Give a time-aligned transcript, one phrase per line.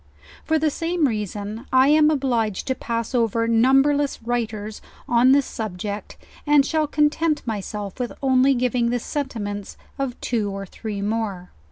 [0.43, 6.17] For the same reason I am obliged to pass over numberless writers on this subject;
[6.47, 11.51] and shall content myself with only giving the sentiments of two or three more.